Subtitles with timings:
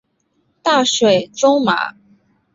[0.63, 1.93] 大水苎麻